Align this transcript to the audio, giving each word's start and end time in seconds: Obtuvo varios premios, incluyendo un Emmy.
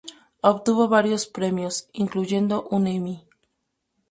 Obtuvo 0.41 0.87
varios 0.87 1.27
premios, 1.27 1.87
incluyendo 1.93 2.67
un 2.71 2.87
Emmy. 2.87 3.23